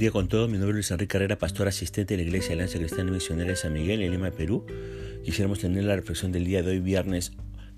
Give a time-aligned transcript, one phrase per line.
[0.00, 0.48] día con todos.
[0.48, 3.50] Mi nombre es Luis Enrique Carrera, pastor asistente de la Iglesia de Alianza Cristiana Misionera
[3.50, 4.64] de San Miguel en Lima, Perú.
[5.26, 7.32] Quisiéramos tener la reflexión del día de hoy, viernes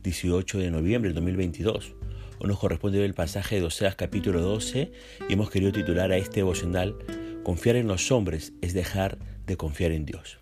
[0.05, 1.97] 18 de noviembre del 2022.
[2.39, 4.93] Hoy nos corresponde el pasaje de Oseas capítulo 12
[5.29, 6.97] y hemos querido titular a este devocional
[7.43, 9.19] Confiar en los hombres es dejar
[9.49, 10.39] de confiar en Dios.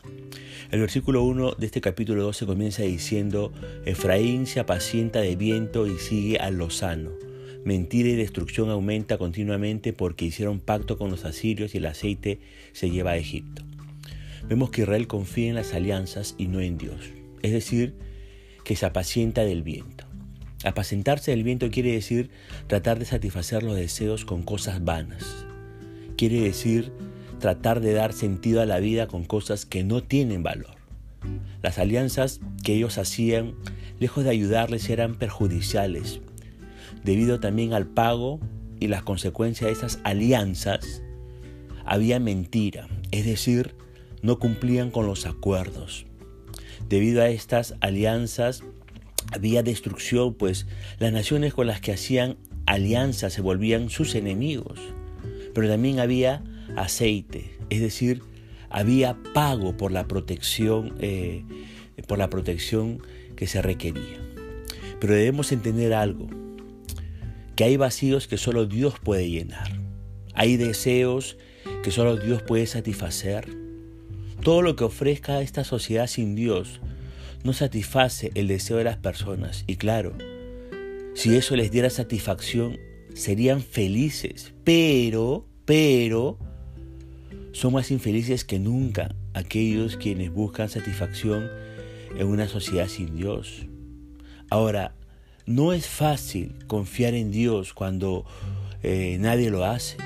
[0.70, 3.54] El versículo 1 de este capítulo 12 comienza diciendo,
[3.86, 7.29] Efraín se apacienta de viento y sigue al lozano
[7.64, 12.40] Mentira y destrucción aumenta continuamente porque hicieron pacto con los asirios y el aceite
[12.72, 13.62] se lleva a Egipto.
[14.48, 17.10] Vemos que Israel confía en las alianzas y no en Dios.
[17.42, 17.94] Es decir,
[18.64, 20.04] que se apacienta del viento.
[20.64, 22.30] Apacentarse del viento quiere decir
[22.66, 25.46] tratar de satisfacer los deseos con cosas vanas.
[26.16, 26.92] Quiere decir
[27.38, 30.76] tratar de dar sentido a la vida con cosas que no tienen valor.
[31.62, 33.54] Las alianzas que ellos hacían,
[33.98, 36.20] lejos de ayudarles, eran perjudiciales,
[37.04, 38.40] debido también al pago
[38.78, 41.02] y las consecuencias de esas alianzas,
[41.84, 43.74] había mentira, es decir,
[44.22, 46.06] no cumplían con los acuerdos.
[46.88, 48.62] Debido a estas alianzas
[49.32, 50.66] había destrucción, pues
[50.98, 54.78] las naciones con las que hacían alianzas se volvían sus enemigos.
[55.54, 56.42] Pero también había
[56.76, 58.22] aceite, es decir,
[58.70, 61.44] había pago por la protección, eh,
[62.06, 63.02] por la protección
[63.36, 64.18] que se requería.
[65.00, 66.28] Pero debemos entender algo
[67.60, 69.70] que hay vacíos que solo Dios puede llenar.
[70.32, 71.36] Hay deseos
[71.82, 73.54] que solo Dios puede satisfacer.
[74.42, 76.80] Todo lo que ofrezca esta sociedad sin Dios
[77.44, 79.64] no satisface el deseo de las personas.
[79.66, 80.16] Y claro,
[81.12, 82.78] si eso les diera satisfacción,
[83.12, 84.54] serían felices.
[84.64, 86.38] Pero, pero,
[87.52, 91.50] son más infelices que nunca aquellos quienes buscan satisfacción
[92.16, 93.66] en una sociedad sin Dios.
[94.48, 94.94] Ahora,
[95.50, 98.24] no es fácil confiar en Dios cuando
[98.84, 99.96] eh, nadie lo hace.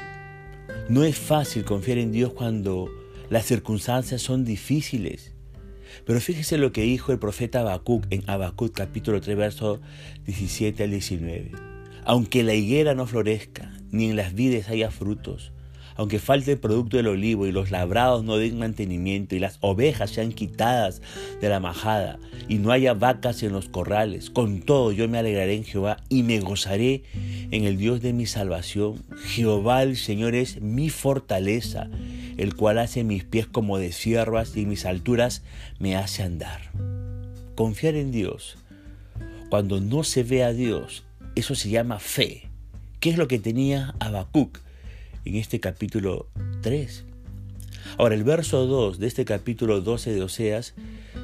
[0.88, 2.88] No es fácil confiar en Dios cuando
[3.28, 5.34] las circunstancias son difíciles.
[6.06, 9.80] Pero fíjese lo que dijo el profeta Habacuc en Habacuc capítulo 3 verso
[10.24, 11.52] 17 al 19.
[12.06, 15.52] Aunque la higuera no florezca, ni en las vides haya frutos,
[15.96, 20.10] aunque falte el producto del olivo y los labrados no den mantenimiento y las ovejas
[20.10, 21.02] sean quitadas
[21.40, 22.18] de la majada
[22.48, 26.22] y no haya vacas en los corrales, con todo yo me alegraré en Jehová y
[26.22, 27.04] me gozaré
[27.50, 29.02] en el Dios de mi salvación.
[29.26, 31.88] Jehová el Señor es mi fortaleza,
[32.36, 35.42] el cual hace mis pies como de siervas y mis alturas
[35.78, 36.70] me hace andar.
[37.54, 38.56] Confiar en Dios.
[39.48, 41.04] Cuando no se ve a Dios,
[41.36, 42.48] eso se llama fe.
[42.98, 44.63] ¿Qué es lo que tenía Habacuc?
[45.24, 46.28] En este capítulo
[46.62, 47.04] 3.
[47.98, 50.74] Ahora, el verso 2 de este capítulo 12 de Oseas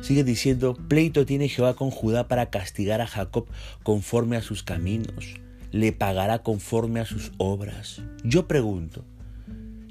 [0.03, 3.47] sigue diciendo, pleito tiene Jehová con Judá para castigar a Jacob
[3.83, 5.35] conforme a sus caminos,
[5.73, 8.03] le pagará conforme a sus obras.
[8.25, 9.05] Yo pregunto,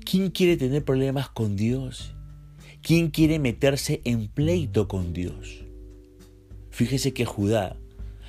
[0.05, 2.13] ¿quién quiere tener problemas con Dios?
[2.81, 5.65] ¿Quién quiere meterse en pleito con Dios?
[6.71, 7.75] Fíjese que Judá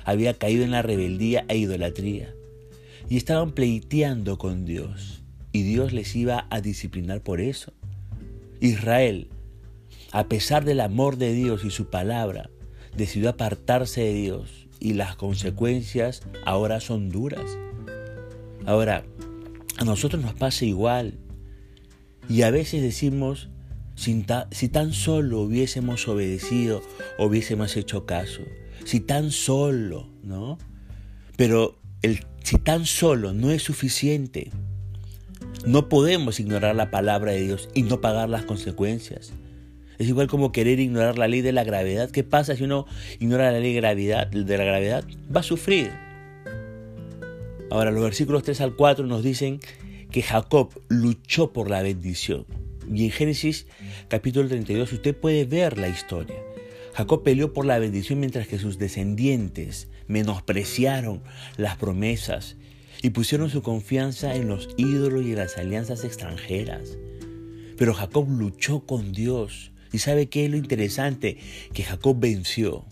[0.03, 2.33] había caído en la rebeldía e idolatría
[3.07, 5.20] y estaban pleiteando con Dios
[5.51, 7.73] y Dios les iba a disciplinar por eso.
[8.59, 9.29] Israel,
[10.11, 12.49] a pesar del amor de Dios y su palabra,
[12.95, 17.57] decidió apartarse de Dios y las consecuencias ahora son duras.
[18.65, 19.03] Ahora,
[19.77, 21.17] a nosotros nos pasa igual
[22.29, 23.49] y a veces decimos,
[23.95, 26.81] si, tan solo hubiésemos obedecido,
[27.17, 28.41] hubiésemos hecho caso,
[28.85, 30.57] si tan solo, ¿no?
[31.35, 34.51] Pero el si tan solo no es suficiente.
[35.65, 39.31] No podemos ignorar la palabra de Dios y no pagar las consecuencias.
[39.99, 42.09] Es igual como querer ignorar la ley de la gravedad.
[42.09, 42.87] ¿Qué pasa si uno
[43.19, 45.03] ignora la ley de, gravedad, de la gravedad?
[45.33, 45.91] Va a sufrir.
[47.69, 49.59] Ahora, los versículos 3 al 4 nos dicen
[50.09, 52.47] que Jacob luchó por la bendición.
[52.91, 53.67] Y en Génesis
[54.07, 56.37] capítulo 32 usted puede ver la historia.
[56.93, 61.21] Jacob peleó por la bendición mientras que sus descendientes menospreciaron
[61.57, 62.57] las promesas
[63.01, 66.97] y pusieron su confianza en los ídolos y en las alianzas extranjeras.
[67.77, 69.71] Pero Jacob luchó con Dios.
[69.91, 71.37] ¿Y sabe qué es lo interesante?
[71.73, 72.85] Que Jacob venció.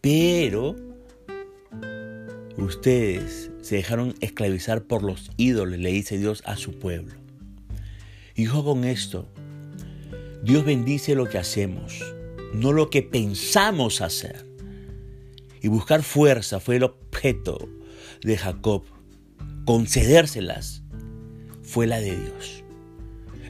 [0.00, 0.76] Pero
[2.58, 7.14] ustedes se dejaron esclavizar por los ídolos, le dice Dios a su pueblo.
[8.34, 9.26] Y con esto,
[10.42, 12.00] Dios bendice lo que hacemos,
[12.54, 14.46] no lo que pensamos hacer.
[15.62, 17.68] Y buscar fuerza fue el objeto
[18.22, 18.84] de Jacob
[19.70, 20.82] concedérselas
[21.62, 22.64] fue la de Dios.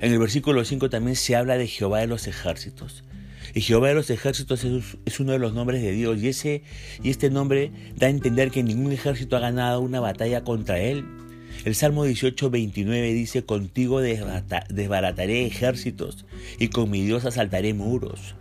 [0.02, 3.04] En el versículo 5 también se habla de Jehová de los ejércitos.
[3.54, 6.22] Y Jehová de los ejércitos es, uno de los nombres de Dios.
[6.22, 6.62] Y, ese,
[7.02, 11.06] y este nombre da a entender que ningún ejército ha ganado una batalla contra él.
[11.64, 16.26] El Salmo 18, 29 dice, contigo desbarataré ejércitos
[16.58, 18.34] y con mi Dios asaltaré muros.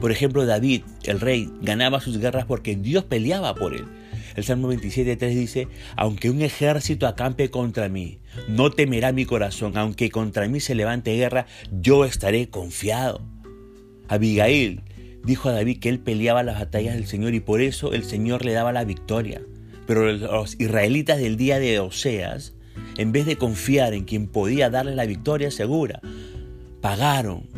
[0.00, 3.84] Por ejemplo, David, el rey, ganaba sus guerras porque Dios peleaba por él.
[4.34, 9.76] El Salmo 27, 3 dice, aunque un ejército acampe contra mí, no temerá mi corazón,
[9.76, 13.22] aunque contra mí se levante guerra, yo estaré confiado.
[14.08, 14.82] Abigail
[15.24, 18.44] dijo a David que él peleaba las batallas del Señor y por eso el Señor
[18.44, 19.40] le daba la victoria.
[19.86, 22.54] Pero los israelitas del día de Oseas,
[22.96, 26.00] en vez de confiar en quien podía darle la victoria segura,
[26.80, 27.48] pagaron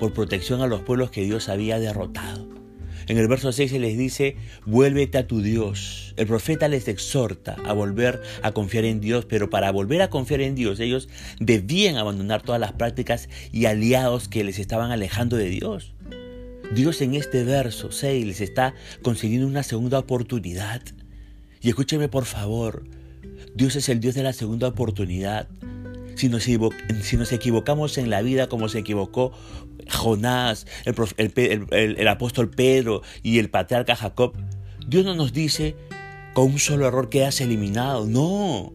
[0.00, 2.51] por protección a los pueblos que Dios había derrotado.
[3.08, 6.14] En el verso 6 se les dice, vuélvete a tu Dios.
[6.16, 10.40] El profeta les exhorta a volver a confiar en Dios, pero para volver a confiar
[10.40, 11.08] en Dios ellos
[11.40, 15.94] debían abandonar todas las prácticas y aliados que les estaban alejando de Dios.
[16.74, 20.82] Dios en este verso 6 les está concediendo una segunda oportunidad.
[21.60, 22.84] Y escúcheme por favor,
[23.54, 25.48] Dios es el Dios de la segunda oportunidad.
[26.14, 29.32] Si nos, equivocamos en la vida como se equivocó
[29.90, 34.34] Jonás, el, apóstol Pedro y el patriarca Jacob,
[34.86, 35.76] Dios no nos dice
[36.34, 38.06] con un solo error quedas eliminado.
[38.06, 38.72] No.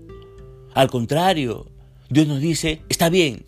[0.73, 1.71] Al contrario,
[2.09, 3.45] Dios nos dice, está bien,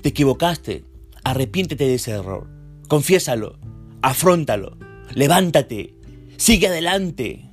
[0.00, 0.84] te equivocaste,
[1.24, 2.48] arrepiéntete de ese error,
[2.88, 3.58] confiésalo,
[4.02, 4.76] afrontalo,
[5.14, 5.94] levántate,
[6.36, 7.48] sigue adelante.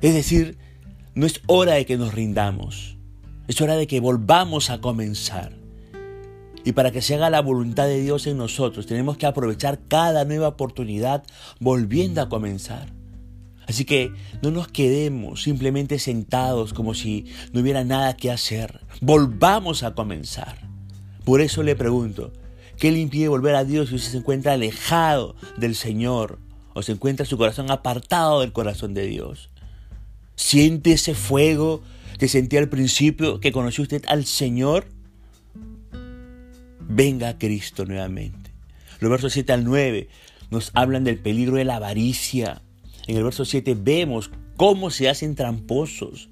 [0.00, 0.58] Es decir,
[1.14, 2.96] no es hora de que nos rindamos,
[3.52, 5.52] es hora de que volvamos a comenzar.
[6.64, 10.24] Y para que se haga la voluntad de Dios en nosotros, tenemos que aprovechar cada
[10.24, 11.22] nueva oportunidad
[11.60, 12.92] volviendo a comenzar.
[13.66, 14.10] Así que
[14.42, 18.80] no nos quedemos simplemente sentados como si no hubiera nada que hacer.
[19.00, 20.58] Volvamos a comenzar.
[21.24, 22.32] Por eso le pregunto,
[22.78, 26.38] ¿qué le impide volver a Dios si usted se encuentra alejado del Señor
[26.72, 29.50] o se encuentra su corazón apartado del corazón de Dios?
[30.36, 31.82] ¿Siente ese fuego
[32.22, 34.86] que sentía al principio que conoció usted al Señor?
[36.78, 38.52] Venga a Cristo nuevamente.
[39.00, 40.08] Los versos 7 al 9
[40.48, 42.62] nos hablan del peligro de la avaricia.
[43.08, 46.28] En el verso 7 vemos cómo se hacen tramposos.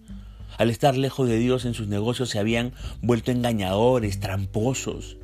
[0.58, 2.72] Al estar lejos de Dios en sus negocios se habían
[3.02, 5.16] vuelto engañadores, tramposos.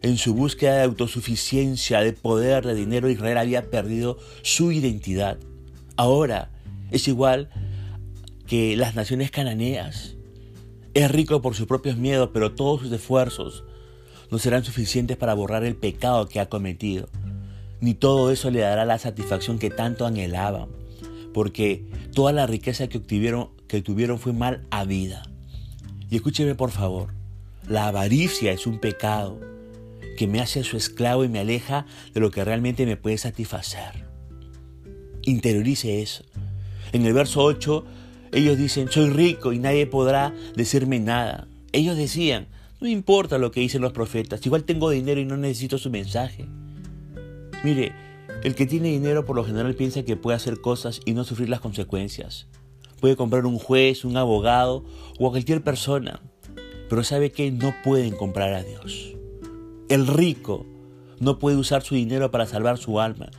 [0.00, 5.36] En su búsqueda de autosuficiencia, de poder, de dinero, Israel había perdido su identidad.
[5.98, 6.50] Ahora
[6.90, 7.50] es igual
[8.46, 10.16] que las naciones cananeas.
[10.94, 13.64] Es rico por sus propios miedos, pero todos sus esfuerzos
[14.30, 17.08] no serán suficientes para borrar el pecado que ha cometido.
[17.80, 20.68] Ni todo eso le dará la satisfacción que tanto anhelaban,
[21.32, 25.22] porque toda la riqueza que obtuvieron, que tuvieron fue mal habida.
[26.10, 27.12] Y escúcheme por favor,
[27.68, 29.40] la avaricia es un pecado
[30.16, 34.04] que me hace su esclavo y me aleja de lo que realmente me puede satisfacer.
[35.22, 36.24] Interiorice eso.
[36.92, 37.84] En el verso 8
[38.34, 41.46] ellos dicen, soy rico y nadie podrá decirme nada.
[41.70, 42.48] Ellos decían,
[42.80, 46.46] no importa lo que dicen los profetas, igual tengo dinero y no necesito su mensaje.
[47.62, 47.92] Mire,
[48.42, 51.48] el que tiene dinero por lo general piensa que puede hacer cosas y no sufrir
[51.48, 52.48] las consecuencias.
[53.00, 54.84] Puede comprar un juez, un abogado
[55.20, 56.20] o a cualquier persona,
[56.88, 59.14] pero sabe que no pueden comprar a Dios.
[59.88, 60.66] El rico
[61.20, 63.30] no puede usar su dinero para salvar su alma,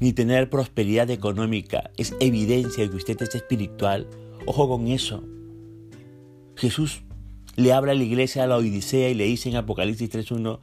[0.00, 1.90] ni tener prosperidad económica.
[1.98, 4.08] Es evidencia de que usted es espiritual
[4.46, 5.22] Ojo con eso.
[6.56, 7.02] Jesús
[7.56, 10.58] le habla a la iglesia a la Odisea y le dice en Apocalipsis 3.1,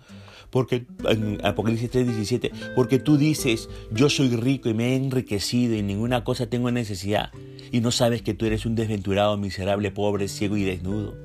[0.50, 5.84] porque en Apocalipsis 3:17, porque tú dices, yo soy rico y me he enriquecido y
[5.84, 7.32] ninguna cosa tengo necesidad,
[7.72, 11.16] y no sabes que tú eres un desventurado, miserable, pobre, ciego y desnudo.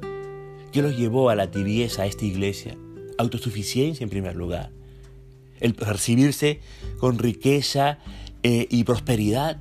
[0.72, 2.76] ¿Qué los llevó a la tibieza a esta iglesia?
[3.16, 4.70] Autosuficiencia en primer lugar.
[5.60, 6.60] El percibirse
[6.98, 7.98] con riqueza
[8.42, 9.58] eh, y prosperidad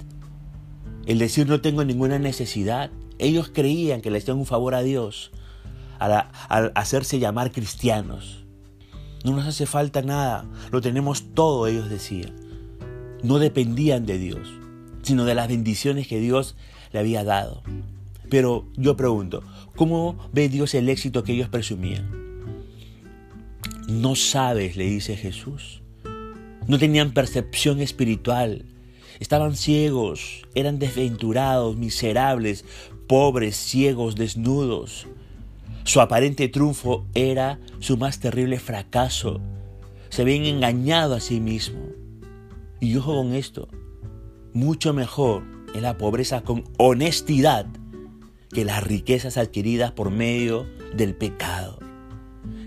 [1.06, 2.92] el decir no tengo ninguna necesidad.
[3.20, 5.32] Ellos creían que le hacían un favor a Dios
[6.00, 8.44] al, hacerse llamar cristianos.
[9.24, 12.34] No nos hace falta nada, lo tenemos todo, ellos decían.
[13.24, 14.50] No dependían de Dios,
[15.02, 16.56] sino de las bendiciones que Dios
[16.92, 17.64] le había dado.
[18.30, 19.44] Pero yo pregunto,
[19.76, 22.24] ¿cómo ve Dios el éxito que ellos presumían?
[23.88, 25.82] No sabes, le dice Jesús.
[26.68, 28.66] No tenían percepción espiritual.
[29.24, 32.66] Estaban ciegos, eran desventurados, miserables,
[33.08, 35.08] pobres, ciegos, desnudos.
[35.86, 39.40] Su aparente triunfo era su más terrible fracaso.
[40.10, 41.80] Se habían engañado a sí mismo.
[42.82, 43.70] Y ojo con esto,
[44.52, 47.66] mucho mejor es la pobreza con honestidad
[48.52, 51.80] que las riquezas adquiridas por medio del pecado.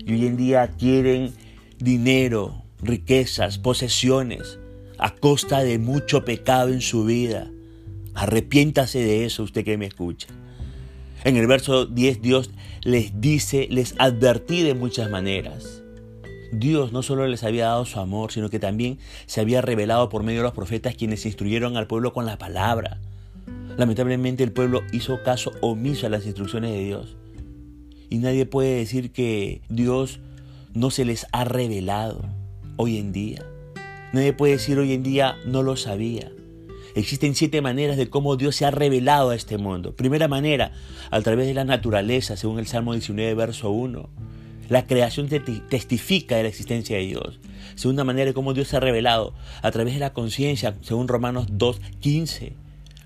[0.07, 1.35] Y hoy en día adquieren
[1.77, 4.57] dinero, riquezas, posesiones,
[4.97, 7.51] a costa de mucho pecado en su vida.
[8.13, 10.27] Arrepiéntase de eso usted que me escucha.
[11.23, 12.51] En el verso 10 Dios
[12.83, 15.83] les dice, les advertí de muchas maneras.
[16.51, 20.23] Dios no solo les había dado su amor, sino que también se había revelado por
[20.23, 22.99] medio de los profetas quienes instruyeron al pueblo con la palabra.
[23.77, 27.17] Lamentablemente el pueblo hizo caso omiso a las instrucciones de Dios.
[28.09, 30.19] Y nadie puede decir que Dios
[30.73, 32.21] no se les ha revelado
[32.77, 33.45] hoy en día.
[34.17, 36.31] Nadie puede decir hoy en día no lo sabía.
[36.95, 39.95] Existen siete maneras de cómo Dios se ha revelado a este mundo.
[39.95, 40.71] Primera manera,
[41.11, 44.09] a través de la naturaleza, según el Salmo 19, verso 1.
[44.69, 47.39] La creación testifica de la existencia de Dios.
[47.75, 51.45] Segunda manera de cómo Dios se ha revelado, a través de la conciencia, según Romanos
[51.51, 52.53] 2, 15.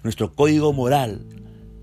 [0.03, 1.25] Nuestro código moral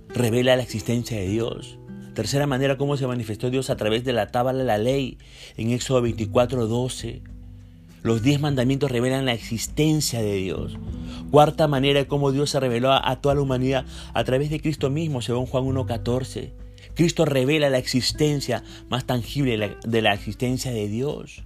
[0.08, 1.78] revela la existencia de Dios.
[2.14, 5.18] Tercera manera, cómo se manifestó Dios a través de la tabla de la ley,
[5.58, 7.20] en Éxodo 24, 12.
[8.08, 10.78] Los diez mandamientos revelan la existencia de Dios.
[11.30, 13.84] Cuarta manera de cómo Dios se reveló a, toda la humanidad
[14.14, 16.52] a través de Cristo mismo, según Juan 1.14.
[16.94, 21.42] Cristo revela la existencia más tangible de la, existencia de Dios.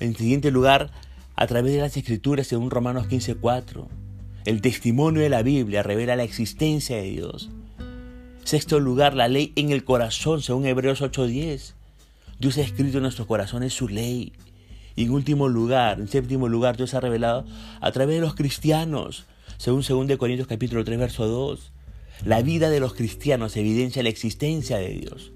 [0.00, 0.90] En siguiente lugar,
[1.36, 3.86] a través de las escrituras, según Romanos 15.4.
[4.46, 7.50] El testimonio de la Biblia revela la existencia de Dios.
[8.42, 11.74] Sexto lugar, la ley en el corazón, según Hebreos 8.10.
[12.40, 14.32] Dios ha escrito en nuestros corazones su ley.
[14.98, 17.44] Y en último lugar, en séptimo lugar, Dios ha revelado
[17.80, 19.26] a través de los cristianos,
[19.56, 21.70] según 2 Corintios capítulo 3, verso 2.
[22.24, 25.30] La vida de los cristianos evidencia la existencia de Dios.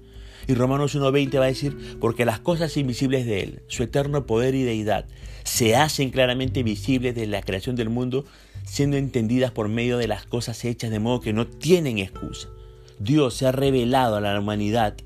[0.49, 4.53] Y Romanos 1.20 va a decir, porque las cosas invisibles de Él, su eterno poder
[4.53, 5.05] y deidad,
[5.45, 8.25] se hacen claramente visibles desde la creación del mundo,
[8.65, 12.49] siendo entendidas por medio de las cosas hechas, de modo que no tienen excusa.
[12.99, 14.97] Dios se ha revelado a la humanidad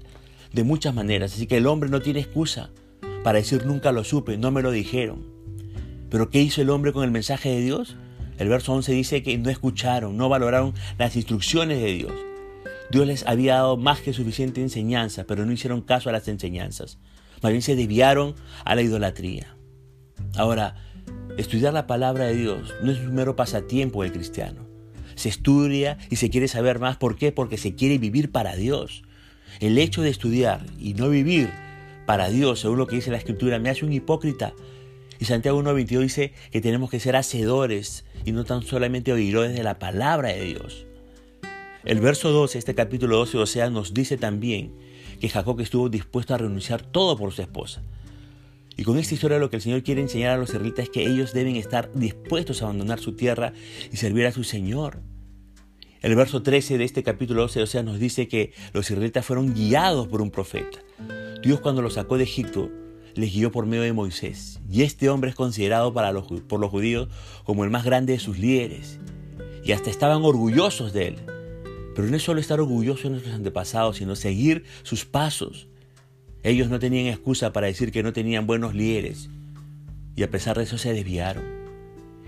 [0.52, 2.72] de muchas maneras, así que el hombre no tiene excusa
[3.24, 5.26] para decir nunca lo supe, no me lo dijeron.
[6.10, 7.96] Pero ¿qué hizo el hombre con el mensaje de Dios?
[8.38, 12.14] El verso 11 dice que no escucharon, no valoraron las instrucciones de Dios.
[12.92, 17.00] Dios les había dado más que suficiente enseñanza, pero no hicieron caso a las enseñanzas.
[17.42, 19.58] Más bien se desviaron a la idolatría.
[20.36, 20.76] Ahora,
[21.38, 24.66] estudiar la palabra de Dios no es un mero pasatiempo del cristiano.
[25.16, 26.98] Se estudia y se quiere saber más.
[26.98, 27.32] ¿Por qué?
[27.32, 29.04] Porque se quiere vivir para Dios.
[29.60, 31.50] El hecho de estudiar y no vivir
[32.08, 34.54] para Dios, según lo que dice la Escritura, me hace un hipócrita.
[35.20, 39.62] Y Santiago 1.22 dice que tenemos que ser hacedores y no tan solamente oidores de
[39.62, 40.86] la palabra de Dios.
[41.84, 44.74] El verso 12, este capítulo 12 de Osea, nos dice también
[45.20, 47.84] que Jacob estuvo dispuesto a renunciar todo por su esposa.
[48.78, 51.06] Y con esta historia lo que el Señor quiere enseñar a los israelitas es que
[51.06, 53.52] ellos deben estar dispuestos a abandonar su tierra
[53.92, 55.02] y servir a su Señor.
[56.02, 59.56] El verso 13 de este capítulo 12 de Osea nos dice que los israelitas fueron
[59.56, 60.80] guiados por un profeta.
[61.42, 62.70] Dios cuando los sacó de Egipto
[63.16, 64.60] les guió por medio de Moisés.
[64.70, 67.10] Y este hombre es considerado para los, por los judíos
[67.46, 69.00] como el más grande de sus líderes.
[69.64, 71.16] Y hasta estaban orgullosos de él.
[71.96, 75.68] Pero no es solo estar orgullosos de nuestros antepasados, sino seguir sus pasos.
[76.44, 79.30] Ellos no tenían excusa para decir que no tenían buenos líderes.
[80.16, 81.57] Y a pesar de eso se desviaron.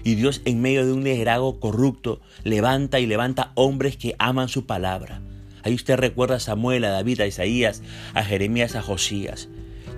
[0.03, 4.65] Y Dios en medio de un liderazgo corrupto levanta y levanta hombres que aman su
[4.65, 5.21] palabra
[5.63, 7.81] Ahí usted recuerda a Samuel, a David, a Isaías,
[8.13, 9.49] a Jeremías, a Josías.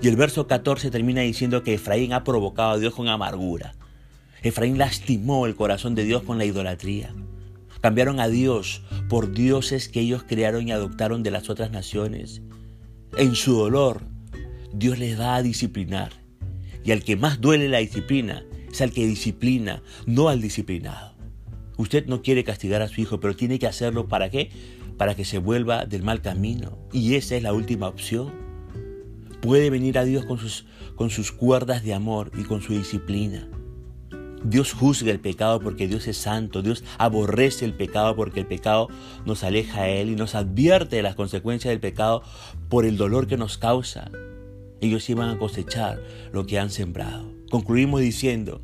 [0.01, 3.75] Y el verso 14 termina diciendo que Efraín ha provocado a Dios con amargura.
[4.41, 7.13] Efraín lastimó el corazón de Dios con la idolatría.
[7.81, 12.41] Cambiaron a Dios por dioses que ellos crearon y adoptaron de las otras naciones.
[13.17, 14.01] En su dolor,
[14.73, 16.13] Dios les va a disciplinar.
[16.83, 21.15] Y al que más duele la disciplina es al que disciplina, no al disciplinado.
[21.77, 24.49] Usted no quiere castigar a su hijo, pero tiene que hacerlo para qué?
[25.01, 26.77] para que se vuelva del mal camino.
[26.93, 28.31] Y esa es la última opción.
[29.41, 33.49] Puede venir a Dios con sus, con sus cuerdas de amor y con su disciplina.
[34.43, 36.61] Dios juzga el pecado porque Dios es santo.
[36.61, 38.89] Dios aborrece el pecado porque el pecado
[39.25, 42.21] nos aleja a Él y nos advierte de las consecuencias del pecado
[42.69, 44.11] por el dolor que nos causa.
[44.81, 45.99] Ellos iban a cosechar
[46.31, 47.40] lo que han sembrado.
[47.51, 48.61] Concluimos diciendo,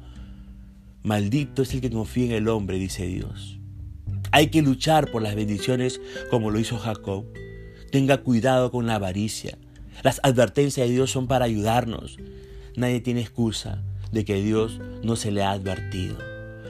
[1.03, 3.59] maldito es el que confía en el hombre, dice Dios.
[4.31, 7.25] Hay que luchar por las bendiciones como lo hizo Jacob.
[7.91, 9.57] Tenga cuidado con la avaricia.
[10.03, 12.15] Las advertencias de Dios son para ayudarnos.
[12.77, 16.17] Nadie tiene excusa de que Dios no se le ha advertido.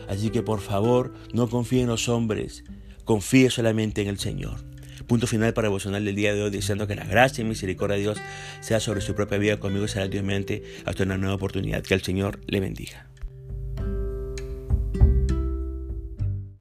[0.09, 2.63] Así que por favor, no confíe en los hombres,
[3.05, 4.65] confíe solamente en el Señor.
[5.07, 8.01] Punto final para devocional del día de hoy, diciendo que la gracia y misericordia de
[8.01, 8.17] Dios
[8.59, 11.81] sea sobre su propia vida conmigo será Dios mente hasta una nueva oportunidad.
[11.81, 13.07] Que el Señor le bendiga.